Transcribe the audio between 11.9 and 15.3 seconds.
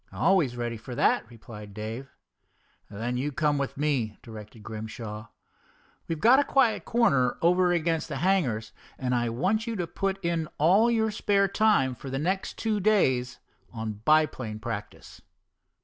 for the next two days on biplane practice."